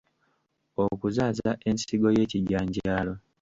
Okuzaaza 0.85 1.49
ensigo 1.69 2.09
ye 2.15 2.23
kijanjaalo 2.31 3.13